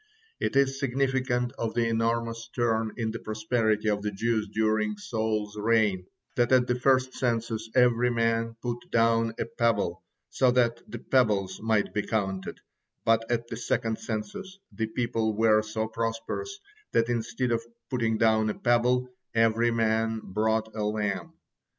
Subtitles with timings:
[0.39, 5.55] It is significant of the enormous turn in the prosperity of the Jews during Saul's
[5.55, 10.01] reign, that at the first census every man put down a pebble,
[10.31, 12.61] so that the pebbles might be counted,
[13.05, 16.57] but at the second census the people were so prosperous
[16.93, 17.61] that instead of
[17.91, 21.33] putting down a pebble, every man brought a lamb.